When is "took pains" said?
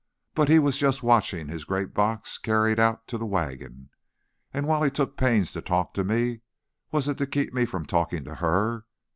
4.89-5.51